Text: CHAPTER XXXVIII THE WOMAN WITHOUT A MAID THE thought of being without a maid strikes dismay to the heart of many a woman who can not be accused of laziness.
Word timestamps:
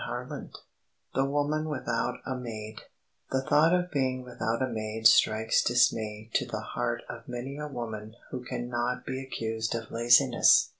CHAPTER 0.03 0.29
XXXVIII 0.49 0.61
THE 1.13 1.25
WOMAN 1.25 1.69
WITHOUT 1.69 2.21
A 2.25 2.35
MAID 2.35 2.81
THE 3.29 3.43
thought 3.43 3.71
of 3.75 3.91
being 3.91 4.23
without 4.23 4.63
a 4.63 4.67
maid 4.67 5.05
strikes 5.07 5.63
dismay 5.63 6.31
to 6.33 6.43
the 6.47 6.61
heart 6.73 7.03
of 7.07 7.27
many 7.27 7.57
a 7.59 7.67
woman 7.67 8.15
who 8.31 8.43
can 8.43 8.67
not 8.67 9.05
be 9.05 9.21
accused 9.21 9.75
of 9.75 9.91
laziness. 9.91 10.69